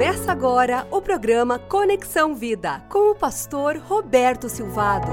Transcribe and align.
Começa 0.00 0.32
agora 0.32 0.88
o 0.90 1.02
programa 1.02 1.58
Conexão 1.58 2.34
Vida 2.34 2.80
com 2.88 3.10
o 3.10 3.14
pastor 3.14 3.76
Roberto 3.76 4.48
Silvado. 4.48 5.08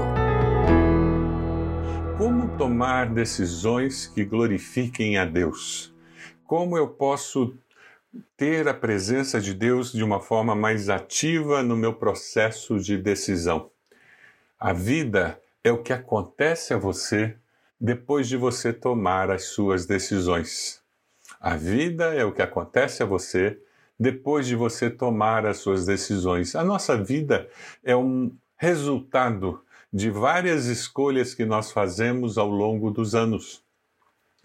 Como 2.16 2.56
tomar 2.56 3.12
decisões 3.12 4.06
que 4.06 4.24
glorifiquem 4.24 5.18
a 5.18 5.26
Deus? 5.26 5.94
Como 6.46 6.78
eu 6.78 6.88
posso 6.88 7.54
ter 8.34 8.66
a 8.66 8.72
presença 8.72 9.38
de 9.38 9.52
Deus 9.52 9.92
de 9.92 10.02
uma 10.02 10.20
forma 10.20 10.54
mais 10.54 10.88
ativa 10.88 11.62
no 11.62 11.76
meu 11.76 11.92
processo 11.92 12.80
de 12.80 12.96
decisão? 12.96 13.70
A 14.58 14.72
vida 14.72 15.38
é 15.62 15.70
o 15.70 15.82
que 15.82 15.92
acontece 15.92 16.72
a 16.72 16.78
você 16.78 17.36
depois 17.78 18.26
de 18.26 18.38
você 18.38 18.72
tomar 18.72 19.30
as 19.30 19.48
suas 19.48 19.84
decisões. 19.84 20.80
A 21.38 21.56
vida 21.56 22.14
é 22.14 22.24
o 22.24 22.32
que 22.32 22.40
acontece 22.40 23.02
a 23.02 23.06
você 23.06 23.60
depois 23.98 24.46
de 24.46 24.54
você 24.54 24.88
tomar 24.88 25.44
as 25.44 25.58
suas 25.58 25.86
decisões. 25.86 26.54
A 26.54 26.62
nossa 26.62 26.96
vida 26.96 27.48
é 27.82 27.96
um 27.96 28.30
resultado 28.56 29.62
de 29.92 30.10
várias 30.10 30.66
escolhas 30.66 31.34
que 31.34 31.44
nós 31.44 31.72
fazemos 31.72 32.36
ao 32.38 32.48
longo 32.48 32.90
dos 32.90 33.14
anos. 33.14 33.62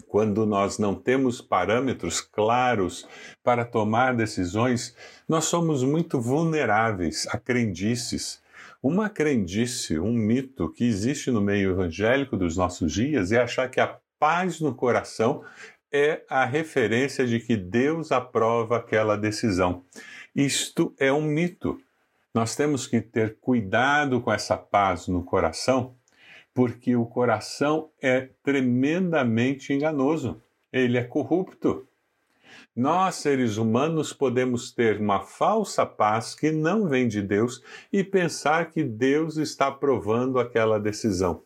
Quando 0.07 0.45
nós 0.45 0.77
não 0.77 0.95
temos 0.95 1.41
parâmetros 1.41 2.21
claros 2.21 3.07
para 3.43 3.65
tomar 3.65 4.15
decisões, 4.15 4.95
nós 5.27 5.45
somos 5.45 5.83
muito 5.83 6.21
vulneráveis 6.21 7.27
a 7.29 7.37
crendices. 7.37 8.41
Uma 8.81 9.09
crendice, 9.09 9.99
um 9.99 10.13
mito 10.13 10.69
que 10.69 10.83
existe 10.83 11.31
no 11.31 11.41
meio 11.41 11.71
evangélico 11.71 12.37
dos 12.37 12.55
nossos 12.55 12.91
dias 12.91 13.31
é 13.31 13.41
achar 13.41 13.69
que 13.69 13.79
a 13.79 13.97
paz 14.19 14.61
no 14.61 14.73
coração 14.73 15.43
é 15.93 16.23
a 16.27 16.43
referência 16.43 17.25
de 17.27 17.39
que 17.39 17.55
Deus 17.55 18.11
aprova 18.11 18.77
aquela 18.77 19.15
decisão. 19.15 19.83
Isto 20.35 20.91
é 20.97 21.13
um 21.13 21.21
mito. 21.21 21.79
Nós 22.33 22.55
temos 22.55 22.87
que 22.87 22.99
ter 22.99 23.37
cuidado 23.39 24.19
com 24.19 24.33
essa 24.33 24.57
paz 24.57 25.07
no 25.07 25.23
coração, 25.23 25.93
porque 26.51 26.95
o 26.95 27.05
coração 27.05 27.91
é 28.01 28.29
tremendamente 28.41 29.71
enganoso. 29.71 30.41
Ele 30.71 30.97
é 30.97 31.03
corrupto. 31.03 31.87
Nós, 32.75 33.15
seres 33.15 33.57
humanos, 33.57 34.11
podemos 34.13 34.71
ter 34.71 34.99
uma 34.99 35.19
falsa 35.21 35.85
paz 35.85 36.33
que 36.33 36.51
não 36.51 36.87
vem 36.87 37.07
de 37.07 37.21
Deus 37.21 37.61
e 37.91 38.03
pensar 38.03 38.71
que 38.71 38.83
Deus 38.83 39.37
está 39.37 39.67
aprovando 39.67 40.39
aquela 40.39 40.79
decisão. 40.79 41.43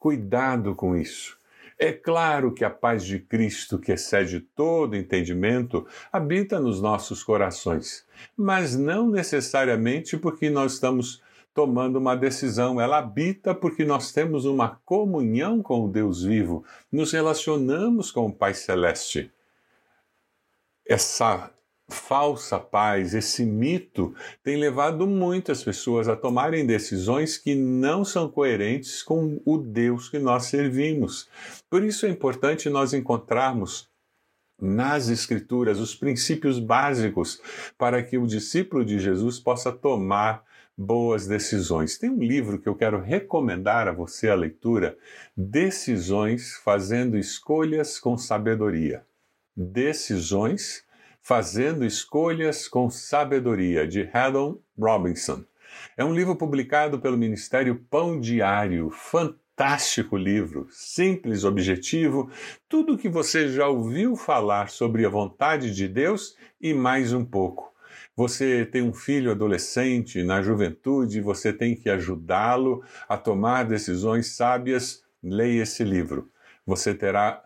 Cuidado 0.00 0.74
com 0.74 0.96
isso. 0.96 1.38
É 1.78 1.92
claro 1.92 2.52
que 2.52 2.64
a 2.64 2.70
paz 2.70 3.04
de 3.04 3.18
Cristo, 3.18 3.78
que 3.78 3.92
excede 3.92 4.40
todo 4.40 4.96
entendimento, 4.96 5.86
habita 6.12 6.60
nos 6.60 6.80
nossos 6.80 7.22
corações, 7.22 8.06
mas 8.36 8.76
não 8.76 9.10
necessariamente 9.10 10.16
porque 10.16 10.48
nós 10.48 10.74
estamos 10.74 11.20
tomando 11.52 11.96
uma 11.96 12.16
decisão. 12.16 12.80
Ela 12.80 12.98
habita 12.98 13.54
porque 13.54 13.84
nós 13.84 14.12
temos 14.12 14.44
uma 14.44 14.80
comunhão 14.84 15.62
com 15.62 15.84
o 15.84 15.88
Deus 15.88 16.22
vivo, 16.22 16.64
nos 16.90 17.12
relacionamos 17.12 18.10
com 18.10 18.26
o 18.26 18.32
Pai 18.32 18.54
Celeste. 18.54 19.32
Essa 20.86 21.50
falsa 21.88 22.58
paz, 22.58 23.14
esse 23.14 23.44
mito, 23.44 24.14
tem 24.42 24.56
levado 24.56 25.06
muitas 25.06 25.62
pessoas 25.62 26.08
a 26.08 26.16
tomarem 26.16 26.66
decisões 26.66 27.36
que 27.36 27.54
não 27.54 28.04
são 28.04 28.28
coerentes 28.28 29.02
com 29.02 29.40
o 29.44 29.58
Deus 29.58 30.08
que 30.08 30.18
nós 30.18 30.46
servimos. 30.46 31.28
Por 31.68 31.84
isso 31.84 32.06
é 32.06 32.08
importante 32.08 32.70
nós 32.70 32.94
encontrarmos 32.94 33.88
nas 34.60 35.08
Escrituras 35.08 35.78
os 35.78 35.94
princípios 35.94 36.58
básicos 36.58 37.40
para 37.76 38.02
que 38.02 38.16
o 38.16 38.26
discípulo 38.26 38.84
de 38.84 38.98
Jesus 38.98 39.38
possa 39.38 39.72
tomar 39.72 40.42
boas 40.76 41.26
decisões. 41.26 41.98
Tem 41.98 42.10
um 42.10 42.22
livro 42.22 42.58
que 42.58 42.68
eu 42.68 42.74
quero 42.74 43.00
recomendar 43.00 43.88
a 43.88 43.92
você 43.92 44.28
a 44.28 44.34
leitura: 44.34 44.96
Decisões 45.36 46.54
fazendo 46.64 47.16
escolhas 47.16 47.98
com 47.98 48.16
sabedoria. 48.16 49.04
Decisões 49.56 50.84
Fazendo 51.26 51.86
Escolhas 51.86 52.68
com 52.68 52.90
Sabedoria, 52.90 53.88
de 53.88 54.06
Haddon 54.12 54.58
Robinson. 54.78 55.42
É 55.96 56.04
um 56.04 56.12
livro 56.12 56.36
publicado 56.36 57.00
pelo 57.00 57.16
Ministério 57.16 57.82
Pão 57.88 58.20
Diário. 58.20 58.90
Fantástico 58.90 60.18
livro, 60.18 60.66
simples, 60.70 61.42
objetivo, 61.42 62.30
tudo 62.68 62.92
o 62.92 62.98
que 62.98 63.08
você 63.08 63.48
já 63.48 63.66
ouviu 63.66 64.16
falar 64.16 64.68
sobre 64.68 65.06
a 65.06 65.08
vontade 65.08 65.74
de 65.74 65.88
Deus 65.88 66.36
e 66.60 66.74
mais 66.74 67.14
um 67.14 67.24
pouco. 67.24 67.72
Você 68.14 68.66
tem 68.66 68.82
um 68.82 68.92
filho 68.92 69.30
adolescente 69.30 70.22
na 70.22 70.42
juventude, 70.42 71.22
você 71.22 71.54
tem 71.54 71.74
que 71.74 71.88
ajudá-lo 71.88 72.84
a 73.08 73.16
tomar 73.16 73.64
decisões 73.64 74.36
sábias. 74.36 75.02
Leia 75.22 75.62
esse 75.62 75.84
livro. 75.84 76.30
Você 76.66 76.94
terá 76.94 77.42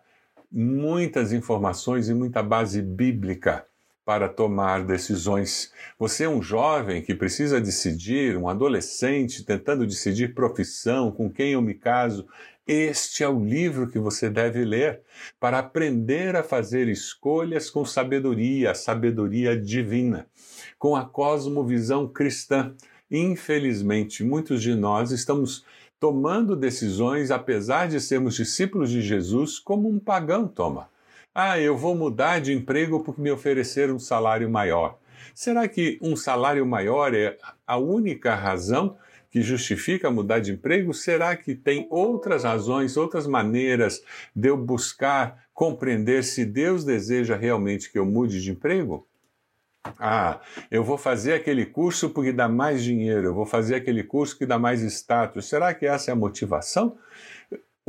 muitas 0.50 1.32
informações 1.32 2.08
e 2.08 2.14
muita 2.14 2.42
base 2.42 2.80
bíblica 2.82 3.66
para 4.04 4.26
tomar 4.26 4.86
decisões. 4.86 5.70
Você 5.98 6.24
é 6.24 6.28
um 6.28 6.40
jovem 6.40 7.02
que 7.02 7.14
precisa 7.14 7.60
decidir, 7.60 8.38
um 8.38 8.48
adolescente 8.48 9.44
tentando 9.44 9.86
decidir 9.86 10.34
profissão, 10.34 11.12
com 11.12 11.30
quem 11.30 11.52
eu 11.52 11.60
me 11.60 11.74
caso. 11.74 12.26
Este 12.66 13.22
é 13.22 13.28
o 13.28 13.44
livro 13.44 13.86
que 13.86 13.98
você 13.98 14.30
deve 14.30 14.64
ler 14.64 15.02
para 15.38 15.58
aprender 15.58 16.36
a 16.36 16.42
fazer 16.42 16.88
escolhas 16.88 17.68
com 17.68 17.84
sabedoria, 17.84 18.74
sabedoria 18.74 19.54
divina, 19.54 20.26
com 20.78 20.96
a 20.96 21.04
cosmovisão 21.04 22.08
cristã. 22.08 22.74
Infelizmente, 23.10 24.22
muitos 24.22 24.62
de 24.62 24.74
nós 24.74 25.10
estamos 25.10 25.64
tomando 25.98 26.54
decisões, 26.54 27.30
apesar 27.30 27.88
de 27.88 28.00
sermos 28.00 28.34
discípulos 28.34 28.90
de 28.90 29.00
Jesus, 29.00 29.58
como 29.58 29.88
um 29.88 29.98
pagão 29.98 30.46
toma. 30.46 30.88
Ah, 31.34 31.58
eu 31.58 31.76
vou 31.76 31.94
mudar 31.94 32.40
de 32.40 32.52
emprego 32.52 33.00
porque 33.00 33.20
me 33.20 33.30
ofereceram 33.30 33.96
um 33.96 33.98
salário 33.98 34.50
maior. 34.50 34.98
Será 35.34 35.66
que 35.68 35.98
um 36.02 36.16
salário 36.16 36.66
maior 36.66 37.14
é 37.14 37.38
a 37.66 37.76
única 37.76 38.34
razão 38.34 38.96
que 39.30 39.42
justifica 39.42 40.10
mudar 40.10 40.40
de 40.40 40.52
emprego? 40.52 40.92
Será 40.92 41.36
que 41.36 41.54
tem 41.54 41.86
outras 41.90 42.44
razões, 42.44 42.96
outras 42.96 43.26
maneiras 43.26 44.02
de 44.34 44.48
eu 44.48 44.56
buscar 44.56 45.44
compreender 45.54 46.24
se 46.24 46.44
Deus 46.44 46.84
deseja 46.84 47.36
realmente 47.36 47.90
que 47.90 47.98
eu 47.98 48.06
mude 48.06 48.42
de 48.42 48.50
emprego? 48.50 49.06
Ah, 49.98 50.40
eu 50.70 50.82
vou 50.82 50.98
fazer 50.98 51.34
aquele 51.34 51.66
curso 51.66 52.10
porque 52.10 52.32
dá 52.32 52.48
mais 52.48 52.82
dinheiro, 52.82 53.28
eu 53.28 53.34
vou 53.34 53.46
fazer 53.46 53.76
aquele 53.76 54.02
curso 54.02 54.36
que 54.36 54.46
dá 54.46 54.58
mais 54.58 54.82
status. 54.82 55.48
Será 55.48 55.72
que 55.74 55.86
essa 55.86 56.10
é 56.10 56.12
a 56.12 56.16
motivação? 56.16 56.96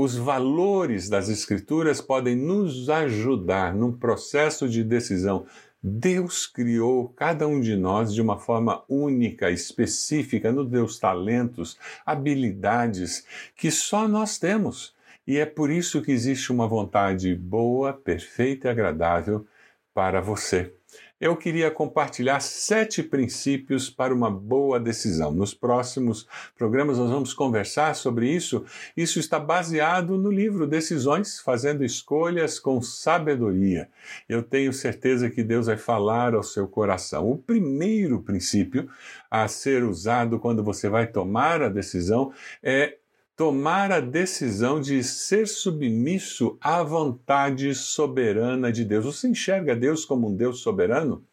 os 0.02 0.16
valores 0.16 1.10
das 1.10 1.28
Escrituras 1.28 2.00
podem 2.00 2.34
nos 2.34 2.90
ajudar 2.90 3.76
num 3.76 3.92
processo 3.92 4.70
de 4.70 4.82
decisão. 4.82 5.46
Deus 5.84 6.48
criou 6.48 7.10
cada 7.10 7.46
um 7.46 7.60
de 7.60 7.76
nós 7.76 8.14
de 8.14 8.22
uma 8.22 8.40
forma 8.40 8.82
única, 8.88 9.52
específica, 9.52 10.54
nos 10.54 10.70
deu 10.70 10.88
talentos, 10.88 11.78
habilidades 12.06 13.26
que 13.58 13.70
só 13.70 14.08
nós 14.08 14.38
temos. 14.38 14.96
E 15.28 15.38
é 15.38 15.46
por 15.46 15.70
isso 15.70 16.02
que 16.02 16.14
existe 16.14 16.50
uma 16.50 16.66
vontade 16.66 17.36
boa, 17.36 17.92
perfeita 17.92 18.70
e 18.70 18.72
agradável 18.72 19.46
para 19.94 20.22
você 20.22 20.74
eu 21.20 21.36
queria 21.36 21.70
compartilhar 21.70 22.40
sete 22.40 23.04
princípios 23.04 23.90
para 23.90 24.14
uma 24.14 24.32
boa 24.32 24.80
decisão. 24.80 25.32
Nos 25.32 25.54
próximos 25.54 26.26
programas 26.58 26.98
nós 26.98 27.10
vamos 27.10 27.34
conversar 27.34 27.94
sobre 27.96 28.30
isso. 28.30 28.64
Isso 28.96 29.20
está 29.20 29.40
baseado 29.40 30.18
no 30.18 30.32
livro 30.32 30.66
Decisões, 30.66 31.40
fazendo 31.40 31.84
escolhas 31.84 32.58
com 32.60 32.82
sabedoria. 32.82 33.90
Eu 34.30 34.42
tenho 34.42 34.72
certeza 34.72 35.30
que 35.30 35.44
Deus 35.44 35.66
vai 35.68 35.78
falar 35.78 36.34
ao 36.34 36.44
seu 36.44 36.68
coração. 36.68 37.30
O 37.30 37.38
primeiro 37.38 38.22
princípio 38.22 38.90
a 39.30 39.48
ser 39.48 39.84
usado 39.84 40.40
quando 40.40 40.64
você 40.64 40.88
vai 40.88 41.08
tomar 41.08 41.62
a 41.62 41.70
decisão 41.70 42.32
é 42.64 42.96
tomar 43.40 43.90
a 43.90 44.02
decisão 44.02 44.82
de 44.82 45.02
ser 45.02 45.48
submisso 45.48 46.58
à 46.60 46.84
vontade 46.84 47.74
soberana 47.74 48.70
de 48.70 48.84
Deus. 48.84 49.06
Você 49.06 49.30
enxerga 49.30 49.78
Deus 49.78 50.04
como 50.04 50.28
um 50.28 50.36
Deus 50.36 50.60
soberano? 50.60 51.26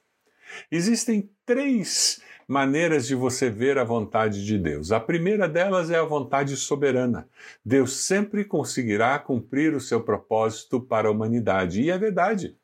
Existem 0.70 1.28
três 1.44 2.22
maneiras 2.46 3.08
de 3.08 3.16
você 3.16 3.50
ver 3.50 3.76
a 3.76 3.82
vontade 3.82 4.46
de 4.46 4.56
Deus. 4.56 4.92
A 4.92 5.00
primeira 5.00 5.48
delas 5.48 5.90
é 5.90 5.96
a 5.96 6.04
vontade 6.04 6.56
soberana. 6.56 7.28
Deus 7.64 7.96
sempre 7.96 8.44
conseguirá 8.44 9.18
cumprir 9.18 9.74
o 9.74 9.80
seu 9.80 10.00
propósito 10.00 10.80
para 10.80 11.08
a 11.08 11.10
humanidade. 11.10 11.82
E 11.82 11.90
é 11.90 11.98
verdade. 11.98 12.56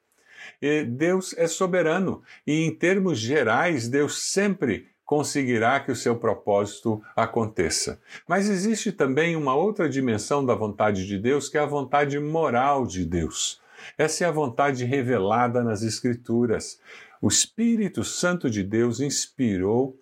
Deus 0.88 1.34
é 1.36 1.48
soberano 1.48 2.22
e, 2.46 2.64
em 2.64 2.72
termos 2.72 3.18
gerais, 3.18 3.88
Deus 3.88 4.22
sempre 4.22 4.91
conseguirá 5.12 5.78
que 5.78 5.92
o 5.92 5.94
seu 5.94 6.16
propósito 6.16 7.02
aconteça. 7.14 8.00
Mas 8.26 8.48
existe 8.48 8.90
também 8.90 9.36
uma 9.36 9.54
outra 9.54 9.86
dimensão 9.86 10.42
da 10.42 10.54
vontade 10.54 11.06
de 11.06 11.18
Deus, 11.18 11.50
que 11.50 11.58
é 11.58 11.60
a 11.60 11.66
vontade 11.66 12.18
moral 12.18 12.86
de 12.86 13.04
Deus. 13.04 13.60
Essa 13.98 14.24
é 14.24 14.26
a 14.26 14.32
vontade 14.32 14.86
revelada 14.86 15.62
nas 15.62 15.82
Escrituras. 15.82 16.80
O 17.20 17.28
Espírito 17.28 18.02
Santo 18.02 18.48
de 18.48 18.62
Deus 18.62 19.00
inspirou 19.00 20.01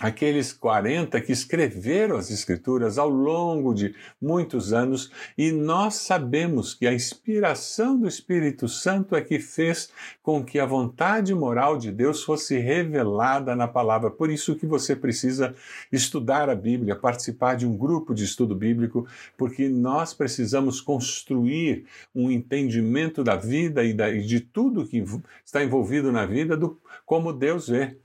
aqueles 0.00 0.50
40 0.50 1.20
que 1.20 1.30
escreveram 1.30 2.16
as 2.16 2.30
Escrituras 2.30 2.96
ao 2.96 3.10
longo 3.10 3.74
de 3.74 3.94
muitos 4.20 4.72
anos, 4.72 5.12
e 5.36 5.52
nós 5.52 5.96
sabemos 5.96 6.72
que 6.74 6.86
a 6.86 6.94
inspiração 6.94 7.98
do 7.98 8.08
Espírito 8.08 8.66
Santo 8.66 9.14
é 9.14 9.20
que 9.20 9.38
fez 9.38 9.90
com 10.22 10.42
que 10.42 10.58
a 10.58 10.64
vontade 10.64 11.34
moral 11.34 11.76
de 11.76 11.92
Deus 11.92 12.24
fosse 12.24 12.58
revelada 12.58 13.54
na 13.54 13.68
palavra. 13.68 14.10
Por 14.10 14.30
isso 14.30 14.56
que 14.56 14.64
você 14.64 14.96
precisa 14.96 15.54
estudar 15.92 16.48
a 16.48 16.54
Bíblia, 16.54 16.96
participar 16.96 17.56
de 17.56 17.66
um 17.66 17.76
grupo 17.76 18.14
de 18.14 18.24
estudo 18.24 18.54
bíblico, 18.54 19.06
porque 19.36 19.68
nós 19.68 20.14
precisamos 20.14 20.80
construir 20.80 21.84
um 22.14 22.30
entendimento 22.30 23.22
da 23.22 23.36
vida 23.36 23.84
e 23.84 23.92
de 24.22 24.40
tudo 24.40 24.86
que 24.86 25.04
está 25.44 25.62
envolvido 25.62 26.10
na 26.10 26.24
vida 26.24 26.56
do 26.56 26.80
como 27.04 27.32
Deus 27.32 27.68
vê 27.68 27.98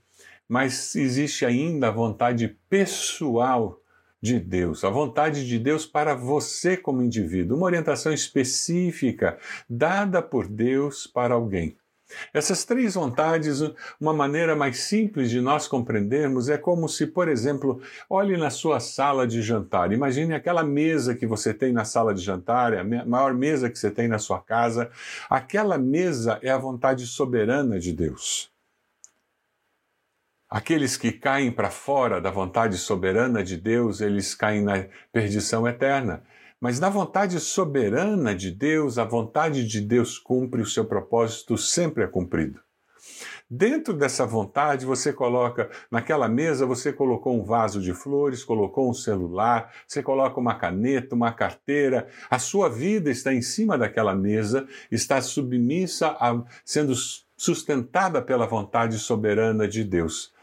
mas 0.48 0.94
existe 0.94 1.44
ainda 1.44 1.88
a 1.88 1.92
vontade 1.92 2.56
pessoal 2.68 3.80
de 4.20 4.40
Deus, 4.40 4.82
a 4.84 4.90
vontade 4.90 5.46
de 5.46 5.58
Deus 5.58 5.86
para 5.86 6.14
você 6.14 6.76
como 6.76 7.02
indivíduo, 7.02 7.56
uma 7.56 7.66
orientação 7.66 8.12
específica 8.12 9.38
dada 9.68 10.22
por 10.22 10.48
Deus 10.48 11.06
para 11.06 11.34
alguém. 11.34 11.76
Essas 12.32 12.64
três 12.64 12.94
vontades, 12.94 13.60
uma 14.00 14.12
maneira 14.12 14.54
mais 14.54 14.78
simples 14.78 15.28
de 15.28 15.40
nós 15.40 15.66
compreendermos 15.66 16.48
é 16.48 16.56
como 16.56 16.88
se, 16.88 17.06
por 17.06 17.28
exemplo, 17.28 17.80
olhe 18.08 18.36
na 18.36 18.48
sua 18.48 18.78
sala 18.78 19.26
de 19.26 19.42
jantar. 19.42 19.92
Imagine 19.92 20.34
aquela 20.34 20.62
mesa 20.62 21.14
que 21.14 21.26
você 21.26 21.52
tem 21.52 21.72
na 21.72 21.84
sala 21.84 22.14
de 22.14 22.22
jantar, 22.22 22.72
é 22.72 22.80
a 22.80 22.84
maior 22.84 23.34
mesa 23.34 23.68
que 23.68 23.78
você 23.78 23.90
tem 23.90 24.06
na 24.06 24.18
sua 24.18 24.40
casa. 24.40 24.88
Aquela 25.28 25.76
mesa 25.78 26.38
é 26.42 26.50
a 26.50 26.58
vontade 26.58 27.06
soberana 27.06 27.78
de 27.78 27.92
Deus. 27.92 28.55
Aqueles 30.48 30.96
que 30.96 31.10
caem 31.10 31.50
para 31.50 31.70
fora 31.70 32.20
da 32.20 32.30
vontade 32.30 32.78
soberana 32.78 33.42
de 33.42 33.56
Deus, 33.56 34.00
eles 34.00 34.32
caem 34.32 34.62
na 34.62 34.86
perdição 35.12 35.66
eterna. 35.66 36.22
Mas 36.60 36.78
na 36.78 36.88
vontade 36.88 37.40
soberana 37.40 38.32
de 38.32 38.52
Deus, 38.52 38.96
a 38.96 39.04
vontade 39.04 39.66
de 39.66 39.80
Deus 39.80 40.18
cumpre, 40.18 40.62
o 40.62 40.66
seu 40.66 40.84
propósito 40.84 41.58
sempre 41.58 42.04
é 42.04 42.06
cumprido. 42.06 42.60
Dentro 43.50 43.92
dessa 43.92 44.24
vontade, 44.24 44.86
você 44.86 45.12
coloca, 45.12 45.68
naquela 45.90 46.28
mesa, 46.28 46.64
você 46.64 46.92
colocou 46.92 47.36
um 47.36 47.44
vaso 47.44 47.80
de 47.80 47.92
flores, 47.92 48.44
colocou 48.44 48.88
um 48.88 48.94
celular, 48.94 49.72
você 49.86 50.00
coloca 50.00 50.38
uma 50.38 50.54
caneta, 50.54 51.14
uma 51.14 51.32
carteira, 51.32 52.08
a 52.30 52.38
sua 52.38 52.68
vida 52.68 53.10
está 53.10 53.34
em 53.34 53.42
cima 53.42 53.76
daquela 53.76 54.14
mesa, 54.14 54.66
está 54.90 55.20
submissa, 55.20 56.16
a, 56.20 56.40
sendo 56.64 56.94
sustentada 57.36 58.22
pela 58.22 58.46
vontade 58.46 58.96
soberana 58.98 59.68
de 59.68 59.84
Deus. 59.84 60.35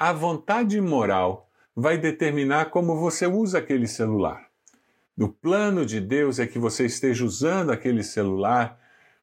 A 0.00 0.12
vontade 0.12 0.80
moral 0.80 1.50
vai 1.74 1.98
determinar 1.98 2.66
como 2.66 2.94
você 2.94 3.26
usa 3.26 3.58
aquele 3.58 3.88
celular. 3.88 4.46
O 5.18 5.28
plano 5.28 5.84
de 5.84 6.00
Deus 6.00 6.38
é 6.38 6.46
que 6.46 6.56
você 6.56 6.86
esteja 6.86 7.24
usando 7.24 7.72
aquele 7.72 8.04
celular, 8.04 8.78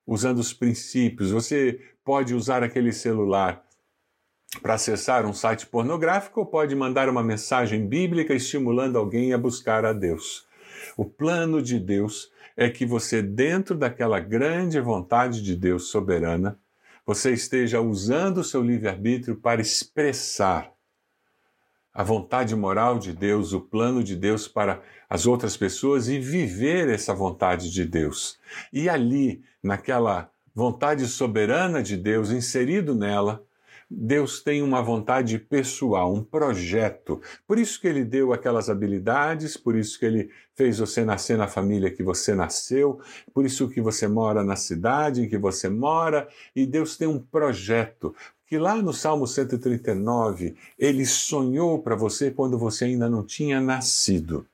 usando 0.06 0.40
os 0.40 0.52
princípios. 0.52 1.32
Você 1.32 1.80
pode 2.04 2.36
usar 2.36 2.62
aquele 2.62 2.92
celular 2.92 3.64
para 4.62 4.74
acessar 4.74 5.26
um 5.26 5.32
site 5.32 5.66
pornográfico 5.66 6.42
ou 6.42 6.46
pode 6.46 6.76
mandar 6.76 7.08
uma 7.08 7.24
mensagem 7.24 7.88
bíblica 7.88 8.34
estimulando 8.34 8.98
alguém 8.98 9.32
a 9.32 9.38
buscar 9.38 9.86
a 9.86 9.94
Deus. 9.94 10.46
O 10.98 11.06
plano 11.06 11.62
de 11.62 11.80
Deus 11.80 12.30
é 12.58 12.70
que 12.70 12.86
você, 12.86 13.22
dentro 13.22 13.78
daquela 13.78 14.20
grande 14.20 14.78
vontade 14.82 15.42
de 15.42 15.56
Deus 15.56 15.88
soberana, 15.88 16.60
você 17.06 17.32
esteja 17.34 17.80
usando 17.80 18.40
o 18.40 18.44
seu 18.44 18.62
livre-arbítrio 18.62 19.36
para 19.36 19.62
expressar 19.62 20.74
a 21.94 22.04
vontade 22.04 22.54
moral 22.56 23.00
de 23.00 23.14
Deus, 23.14 23.54
o 23.54 23.62
plano 23.62 24.04
de 24.04 24.16
Deus 24.16 24.48
para 24.48 24.82
as 25.10 25.26
outras 25.26 25.56
pessoas 25.56 26.10
e 26.10 26.20
viver 26.20 26.90
essa 26.90 27.14
vontade 27.14 27.72
de 27.72 27.86
Deus. 27.86 28.38
E 28.74 28.90
ali, 28.90 29.42
naquela 29.64 30.30
vontade 30.54 31.06
soberana 31.08 31.82
de 31.82 31.96
Deus, 31.96 32.32
inserido 32.32 32.94
nela, 32.94 33.46
Deus 33.90 34.42
tem 34.42 34.64
uma 34.64 34.82
vontade 34.82 35.38
pessoal, 35.38 36.12
um 36.12 36.24
projeto. 36.24 37.22
Por 37.48 37.60
isso 37.60 37.80
que 37.80 37.88
ele 37.88 38.04
deu 38.04 38.34
aquelas 38.34 38.70
habilidades, 38.70 39.56
por 39.56 39.76
isso 39.76 40.00
que 40.00 40.06
ele 40.06 40.30
fez 40.56 40.80
você 40.80 41.06
nascer 41.06 41.38
na 41.38 41.48
família 41.48 41.92
que 41.92 42.02
você 42.02 42.34
nasceu, 42.34 43.00
por 43.34 43.46
isso 43.46 43.70
que 43.70 43.80
você 43.80 44.08
mora 44.08 44.44
na 44.44 44.56
cidade 44.56 45.22
em 45.22 45.30
que 45.30 45.38
você 45.38 45.70
mora, 45.70 46.28
e 46.56 46.66
Deus 46.66 46.98
tem 46.98 47.08
um 47.08 47.20
projeto. 47.20 48.16
Que 48.48 48.58
lá 48.58 48.76
no 48.76 48.94
Salmo 48.94 49.28
139, 49.28 50.56
ele 50.78 51.06
sonhou 51.06 51.80
para 51.82 51.96
você 51.96 52.32
quando 52.32 52.58
você 52.58 52.86
ainda 52.86 53.10
não 53.10 53.24
tinha 53.24 53.60
nascido. 53.60 54.48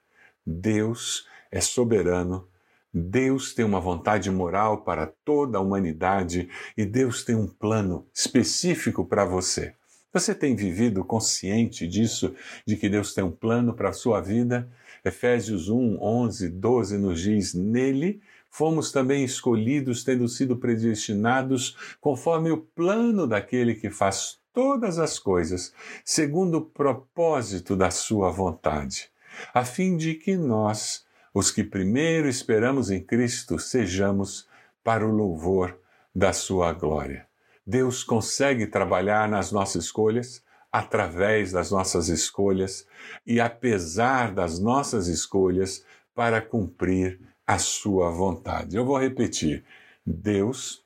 Deus 0.46 1.26
é 1.50 1.62
soberano 1.62 2.51
Deus 2.94 3.54
tem 3.54 3.64
uma 3.64 3.80
vontade 3.80 4.30
moral 4.30 4.84
para 4.84 5.08
toda 5.24 5.58
a 5.58 5.62
humanidade 5.62 6.50
e 6.76 6.86
Deus 6.86 7.24
tem 7.24 7.36
um 7.36 7.48
plano 7.48 8.06
específico 8.14 9.06
para 9.06 9.24
você. 9.24 9.74
Você 10.14 10.36
tem 10.36 10.58
vivido 10.58 11.06
consciente 11.06 11.88
disso, 11.88 12.36
de 12.66 12.76
que 12.76 12.90
Deus 12.90 13.14
tem 13.14 13.24
um 13.24 13.32
plano 13.32 13.74
para 13.74 13.90
a 13.90 13.94
sua 13.94 14.20
vida? 14.20 14.70
Efésios 15.06 15.70
1, 15.70 15.98
11, 16.02 16.50
12 16.50 16.98
nos 16.98 17.22
diz: 17.22 17.54
Nele 17.54 18.22
fomos 18.50 18.92
também 18.92 19.24
escolhidos, 19.24 20.04
tendo 20.04 20.28
sido 20.28 20.58
predestinados 20.58 21.78
conforme 22.02 22.52
o 22.52 22.58
plano 22.58 23.26
daquele 23.26 23.74
que 23.74 23.90
faz 23.90 24.38
todas 24.54 25.00
as 25.00 25.18
coisas, 25.18 25.74
segundo 26.04 26.58
o 26.58 26.66
propósito 26.66 27.74
da 27.74 27.90
sua 27.90 28.30
vontade, 28.30 29.10
a 29.54 29.64
fim 29.64 29.96
de 29.96 30.16
que 30.16 30.36
nós 30.36 31.06
os 31.34 31.52
que 31.52 31.64
primeiro 31.64 32.28
esperamos 32.28 32.92
em 32.92 33.02
Cristo 33.02 33.58
sejamos 33.58 34.48
para 34.84 35.06
o 35.06 35.12
louvor 35.12 35.80
da 36.14 36.34
Sua 36.34 36.74
glória. 36.74 37.28
Deus 37.66 38.04
consegue 38.04 38.68
trabalhar 38.68 39.30
nas 39.30 39.52
nossas 39.52 39.86
escolhas, 39.86 40.44
através 40.72 41.52
das 41.52 41.70
nossas 41.70 42.08
escolhas 42.08 42.88
e 43.26 43.40
apesar 43.40 44.34
das 44.34 44.60
nossas 44.60 45.08
escolhas, 45.08 45.86
para 46.14 46.42
cumprir 46.42 47.20
a 47.46 47.58
Sua 47.58 48.10
vontade. 48.10 48.76
Eu 48.76 48.86
vou 48.86 48.98
repetir: 48.98 49.64
Deus 50.06 50.84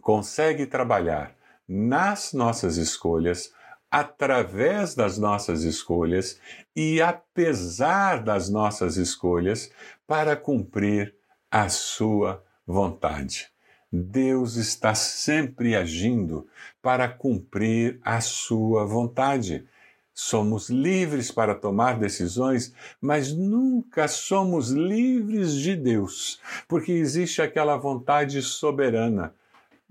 consegue 0.00 0.66
trabalhar 0.66 1.34
nas 1.66 2.32
nossas 2.32 2.76
escolhas 2.76 3.52
através 3.92 4.94
das 4.94 5.18
nossas 5.18 5.64
escolhas 5.64 6.40
e 6.74 7.02
apesar 7.02 8.24
das 8.24 8.48
nossas 8.48 8.96
escolhas 8.96 9.70
para 10.06 10.34
cumprir 10.34 11.14
a 11.50 11.68
sua 11.68 12.42
vontade. 12.66 13.48
Deus 13.92 14.56
está 14.56 14.94
sempre 14.94 15.76
agindo 15.76 16.46
para 16.80 17.06
cumprir 17.06 18.00
a 18.02 18.22
sua 18.22 18.86
vontade. 18.86 19.68
Somos 20.14 20.70
livres 20.70 21.30
para 21.30 21.54
tomar 21.54 21.98
decisões, 21.98 22.72
mas 22.98 23.30
nunca 23.30 24.08
somos 24.08 24.70
livres 24.70 25.52
de 25.52 25.76
Deus, 25.76 26.40
porque 26.66 26.92
existe 26.92 27.42
aquela 27.42 27.76
vontade 27.76 28.40
soberana, 28.40 29.34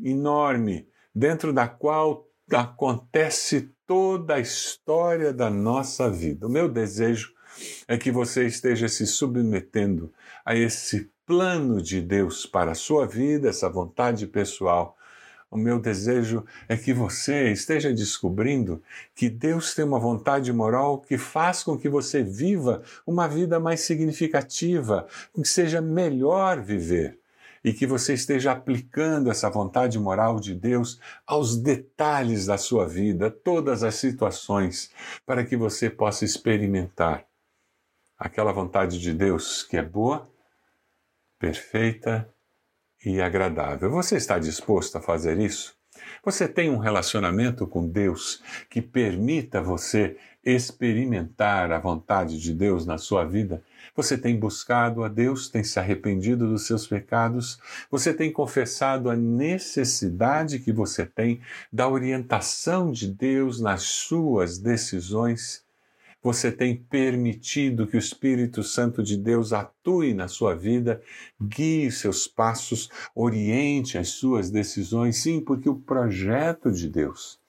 enorme, 0.03 0.87
dentro 1.13 1.53
da 1.53 1.67
qual 1.67 2.25
acontece 2.55 3.71
toda 3.85 4.35
a 4.35 4.39
história 4.39 5.33
da 5.33 5.49
nossa 5.49 6.09
vida. 6.09 6.47
O 6.47 6.49
meu 6.49 6.69
desejo 6.69 7.33
é 7.87 7.97
que 7.97 8.11
você 8.11 8.45
esteja 8.45 8.87
se 8.87 9.05
submetendo 9.05 10.11
a 10.45 10.55
esse 10.55 11.11
plano 11.25 11.81
de 11.81 12.01
Deus 12.01 12.45
para 12.45 12.71
a 12.71 12.75
sua 12.75 13.05
vida, 13.05 13.49
essa 13.49 13.69
vontade 13.69 14.27
pessoal. 14.27 14.97
O 15.49 15.57
meu 15.57 15.79
desejo 15.79 16.45
é 16.67 16.77
que 16.77 16.93
você 16.93 17.51
esteja 17.51 17.93
descobrindo 17.93 18.81
que 19.13 19.29
Deus 19.29 19.75
tem 19.75 19.83
uma 19.83 19.99
vontade 19.99 20.51
moral 20.53 21.01
que 21.01 21.17
faz 21.17 21.63
com 21.63 21.77
que 21.77 21.89
você 21.89 22.23
viva 22.23 22.81
uma 23.05 23.27
vida 23.27 23.59
mais 23.59 23.81
significativa, 23.81 25.07
que 25.33 25.45
seja 25.45 25.81
melhor 25.81 26.61
viver 26.61 27.20
e 27.63 27.73
que 27.73 27.85
você 27.85 28.13
esteja 28.13 28.51
aplicando 28.51 29.29
essa 29.29 29.49
vontade 29.49 29.99
moral 29.99 30.39
de 30.39 30.55
Deus 30.55 30.99
aos 31.25 31.57
detalhes 31.57 32.47
da 32.47 32.57
sua 32.57 32.87
vida, 32.87 33.29
todas 33.29 33.83
as 33.83 33.95
situações, 33.95 34.91
para 35.25 35.45
que 35.45 35.55
você 35.55 35.89
possa 35.89 36.25
experimentar 36.25 37.25
aquela 38.17 38.51
vontade 38.51 38.99
de 38.99 39.13
Deus 39.13 39.63
que 39.63 39.77
é 39.77 39.83
boa, 39.83 40.29
perfeita 41.39 42.31
e 43.03 43.21
agradável. 43.21 43.89
Você 43.91 44.15
está 44.15 44.37
disposto 44.37 44.97
a 44.97 45.01
fazer 45.01 45.39
isso? 45.39 45.75
Você 46.23 46.47
tem 46.47 46.69
um 46.69 46.77
relacionamento 46.77 47.65
com 47.67 47.87
Deus 47.87 48.41
que 48.69 48.81
permita 48.81 49.61
você 49.61 50.17
experimentar 50.43 51.71
a 51.71 51.79
vontade 51.79 52.39
de 52.39 52.53
Deus 52.53 52.85
na 52.85 52.97
sua 52.97 53.23
vida? 53.23 53.63
Você 53.95 54.17
tem 54.17 54.39
buscado 54.39 55.03
a 55.03 55.07
Deus, 55.07 55.49
tem 55.49 55.63
se 55.63 55.79
arrependido 55.79 56.47
dos 56.47 56.65
seus 56.65 56.87
pecados, 56.87 57.59
você 57.89 58.13
tem 58.13 58.31
confessado 58.31 59.09
a 59.09 59.15
necessidade 59.15 60.59
que 60.59 60.71
você 60.71 61.05
tem 61.05 61.41
da 61.71 61.87
orientação 61.87 62.91
de 62.91 63.07
Deus 63.07 63.59
nas 63.59 63.83
suas 63.83 64.57
decisões? 64.57 65.63
Você 66.23 66.51
tem 66.51 66.75
permitido 66.75 67.87
que 67.87 67.95
o 67.95 67.99
Espírito 67.99 68.61
Santo 68.61 69.01
de 69.01 69.17
Deus 69.17 69.53
atue 69.53 70.13
na 70.13 70.27
sua 70.27 70.55
vida, 70.55 71.01
guie 71.41 71.91
seus 71.91 72.27
passos, 72.27 72.89
oriente 73.15 73.97
as 73.97 74.09
suas 74.09 74.51
decisões? 74.51 75.17
Sim, 75.17 75.41
porque 75.41 75.67
o 75.67 75.75
projeto 75.75 76.71
de 76.71 76.87
Deus 76.87 77.40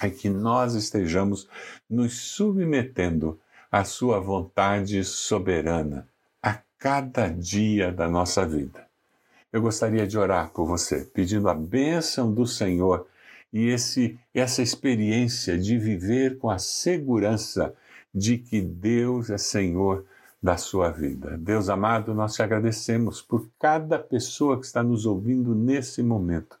é 0.00 0.10
que 0.10 0.28
nós 0.28 0.74
estejamos 0.74 1.48
nos 1.88 2.18
submetendo 2.18 3.38
à 3.70 3.84
Sua 3.84 4.20
vontade 4.20 5.02
soberana 5.04 6.06
a 6.42 6.58
cada 6.78 7.28
dia 7.28 7.90
da 7.90 8.08
nossa 8.08 8.46
vida. 8.46 8.86
Eu 9.52 9.62
gostaria 9.62 10.06
de 10.06 10.18
orar 10.18 10.50
por 10.50 10.66
você, 10.66 11.04
pedindo 11.04 11.48
a 11.48 11.54
bênção 11.54 12.32
do 12.32 12.46
Senhor 12.46 13.06
e 13.52 13.68
esse, 13.68 14.18
essa 14.34 14.60
experiência 14.60 15.58
de 15.58 15.78
viver 15.78 16.38
com 16.38 16.50
a 16.50 16.58
segurança 16.58 17.74
de 18.14 18.38
que 18.38 18.60
Deus 18.60 19.30
é 19.30 19.38
Senhor 19.38 20.04
da 20.42 20.56
sua 20.56 20.90
vida. 20.90 21.36
Deus 21.38 21.68
amado, 21.68 22.14
nós 22.14 22.34
te 22.34 22.42
agradecemos 22.42 23.22
por 23.22 23.48
cada 23.58 23.98
pessoa 23.98 24.58
que 24.58 24.66
está 24.66 24.82
nos 24.82 25.06
ouvindo 25.06 25.54
nesse 25.54 26.02
momento. 26.02 26.58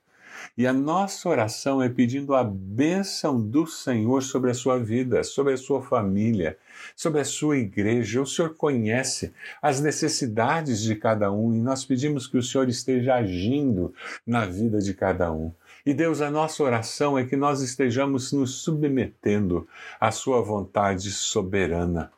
E 0.56 0.66
a 0.66 0.72
nossa 0.72 1.28
oração 1.28 1.82
é 1.82 1.88
pedindo 1.88 2.34
a 2.34 2.42
bênção 2.44 3.40
do 3.40 3.66
Senhor 3.66 4.22
sobre 4.22 4.50
a 4.50 4.54
sua 4.54 4.78
vida, 4.78 5.22
sobre 5.22 5.52
a 5.52 5.56
sua 5.56 5.82
família, 5.82 6.56
sobre 6.94 7.20
a 7.20 7.24
sua 7.24 7.58
igreja. 7.58 8.22
O 8.22 8.26
Senhor 8.26 8.54
conhece 8.54 9.32
as 9.60 9.80
necessidades 9.80 10.80
de 10.80 10.94
cada 10.94 11.30
um 11.30 11.54
e 11.54 11.60
nós 11.60 11.84
pedimos 11.84 12.26
que 12.26 12.36
o 12.36 12.42
Senhor 12.42 12.68
esteja 12.68 13.14
agindo 13.14 13.94
na 14.26 14.46
vida 14.46 14.78
de 14.78 14.94
cada 14.94 15.32
um. 15.32 15.52
E 15.84 15.94
Deus, 15.94 16.20
a 16.20 16.30
nossa 16.30 16.62
oração 16.62 17.16
é 17.16 17.24
que 17.24 17.36
nós 17.36 17.60
estejamos 17.60 18.32
nos 18.32 18.62
submetendo 18.62 19.68
à 20.00 20.10
Sua 20.10 20.42
vontade 20.42 21.10
soberana 21.12 22.10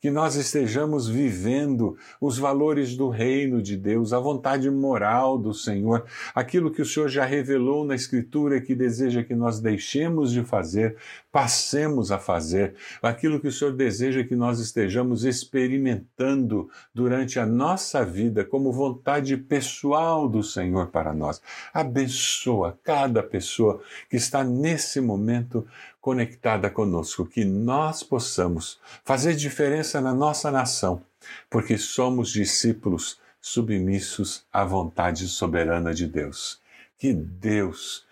que 0.00 0.10
nós 0.10 0.36
estejamos 0.36 1.08
vivendo 1.08 1.96
os 2.20 2.38
valores 2.38 2.96
do 2.96 3.08
reino 3.08 3.62
de 3.62 3.76
Deus, 3.76 4.12
a 4.12 4.18
vontade 4.18 4.70
moral 4.70 5.38
do 5.38 5.52
Senhor, 5.52 6.04
aquilo 6.34 6.70
que 6.70 6.82
o 6.82 6.86
Senhor 6.86 7.08
já 7.08 7.24
revelou 7.24 7.84
na 7.84 7.94
Escritura 7.94 8.60
que 8.60 8.74
deseja 8.74 9.22
que 9.22 9.34
nós 9.34 9.60
deixemos 9.60 10.32
de 10.32 10.42
fazer, 10.44 10.96
passemos 11.30 12.12
a 12.12 12.18
fazer, 12.18 12.74
aquilo 13.02 13.40
que 13.40 13.48
o 13.48 13.52
Senhor 13.52 13.72
deseja 13.72 14.22
que 14.24 14.36
nós 14.36 14.60
estejamos 14.60 15.24
experimentando 15.24 16.68
durante 16.94 17.38
a 17.40 17.46
nossa 17.46 18.04
vida 18.04 18.44
como 18.44 18.72
vontade 18.72 19.36
pessoal 19.36 20.28
do 20.28 20.42
Senhor 20.42 20.88
para 20.88 21.12
nós. 21.12 21.40
Abençoa 21.72 22.78
cada 22.82 23.22
pessoa 23.22 23.80
que 24.08 24.16
está 24.16 24.44
nesse 24.44 25.00
momento 25.00 25.66
conectada 26.04 26.68
conosco, 26.68 27.24
que 27.24 27.46
nós 27.46 28.02
possamos 28.02 28.78
fazer 29.02 29.34
diferença 29.34 30.02
na 30.02 30.12
nossa 30.12 30.50
nação, 30.50 31.02
porque 31.48 31.78
somos 31.78 32.28
discípulos 32.28 33.18
submissos 33.40 34.44
à 34.52 34.66
vontade 34.66 35.26
soberana 35.26 35.94
de 35.94 36.06
Deus. 36.06 36.60
Que 36.98 37.14
Deus 37.14 38.04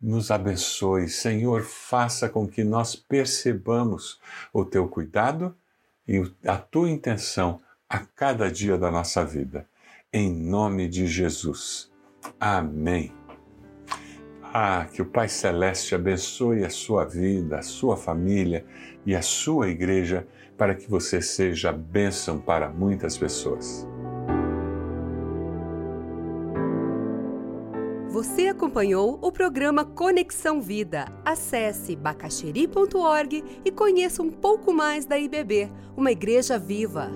nos 0.00 0.30
abençoe, 0.30 1.08
Senhor, 1.08 1.64
faça 1.64 2.28
com 2.28 2.46
que 2.46 2.62
nós 2.62 2.94
percebamos 2.94 4.20
o 4.52 4.64
teu 4.64 4.86
cuidado 4.86 5.56
e 6.06 6.22
a 6.46 6.56
tua 6.56 6.88
intenção 6.88 7.60
a 7.88 7.98
cada 7.98 8.48
dia 8.48 8.78
da 8.78 8.92
nossa 8.92 9.24
vida. 9.24 9.66
Em 10.12 10.32
nome 10.32 10.88
de 10.88 11.08
Jesus. 11.08 11.90
Amém. 12.38 13.23
Ah, 14.56 14.86
que 14.86 15.02
o 15.02 15.04
Pai 15.04 15.28
Celeste 15.28 15.96
abençoe 15.96 16.64
a 16.64 16.70
sua 16.70 17.04
vida, 17.04 17.58
a 17.58 17.62
sua 17.62 17.96
família 17.96 18.64
e 19.04 19.12
a 19.12 19.20
sua 19.20 19.68
igreja 19.68 20.28
para 20.56 20.76
que 20.76 20.88
você 20.88 21.20
seja 21.20 21.72
bênção 21.72 22.38
para 22.38 22.68
muitas 22.68 23.18
pessoas. 23.18 23.84
Você 28.08 28.46
acompanhou 28.46 29.18
o 29.20 29.32
programa 29.32 29.84
Conexão 29.84 30.60
Vida. 30.60 31.06
Acesse 31.24 31.96
bacacheri.org 31.96 33.42
e 33.64 33.72
conheça 33.72 34.22
um 34.22 34.30
pouco 34.30 34.72
mais 34.72 35.04
da 35.04 35.18
IBB, 35.18 35.68
uma 35.96 36.12
igreja 36.12 36.60
viva. 36.60 37.10